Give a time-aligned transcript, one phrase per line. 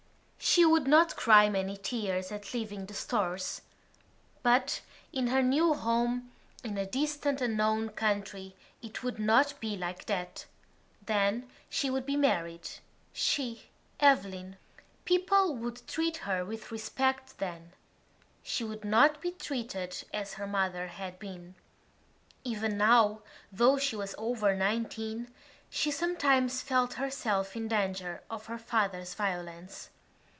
[0.43, 3.61] She would not cry many tears at leaving the Stores.
[4.43, 4.81] But
[5.13, 6.29] in her new home,
[6.63, 10.47] in a distant unknown country, it would not be like that.
[11.05, 13.69] Then she would be married—she,
[14.01, 14.57] Eveline.
[15.05, 17.71] People would treat her with respect then.
[18.43, 21.53] She would not be treated as her mother had been.
[22.43, 23.21] Even now,
[23.53, 25.31] though she was over nineteen,
[25.69, 29.91] she sometimes felt herself in danger of her father's violence.